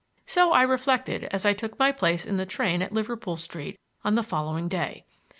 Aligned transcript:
So 0.25 0.51
I 0.51 0.63
reflected 0.63 1.25
as 1.25 1.45
I 1.45 1.53
took 1.53 1.77
my 1.77 1.91
place 1.91 2.25
in 2.25 2.37
the 2.37 2.45
train 2.47 2.81
at 2.81 2.91
Liverpool 2.91 3.37
Street 3.37 3.79
on 4.03 4.15
the 4.15 4.23
following 4.23 4.67
day. 4.67 5.05